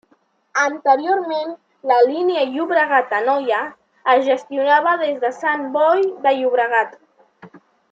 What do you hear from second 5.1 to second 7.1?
de Sant Boi de Llobregat.